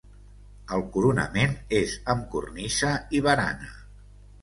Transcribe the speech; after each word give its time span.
El 0.77 0.85
coronament 0.95 1.53
és 1.81 1.95
amb 2.17 2.27
cornisa 2.35 2.93
i 3.21 3.25
barana. 3.31 3.75